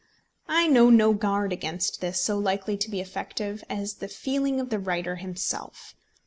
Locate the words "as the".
3.69-4.07